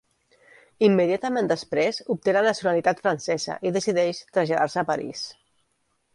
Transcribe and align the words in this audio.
Immediatament 0.85 1.49
després, 1.51 1.99
obté 2.13 2.33
la 2.39 2.43
nacionalitat 2.47 3.05
francesa 3.05 3.59
i 3.71 3.75
decideix 3.77 4.25
traslladar-se 4.39 4.83
a 4.85 4.87
París. 4.91 5.25